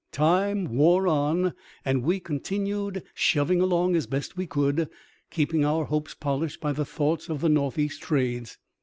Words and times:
Time 0.11 0.75
wore 0.75 1.07
on, 1.07 1.53
and 1.85 2.01
we 2.01 2.19
continued 2.19 3.03
shoving 3.13 3.61
along 3.61 3.95
as 3.95 4.07
best 4.07 4.35
we 4.35 4.47
could, 4.47 4.89
keeping 5.29 5.63
our 5.63 5.85
hopes 5.85 6.15
polished 6.15 6.59
by 6.59 6.73
thoughts 6.73 7.29
of 7.29 7.39
the 7.41 7.49
north 7.49 7.77
east 7.77 8.01
trades. 8.01 8.57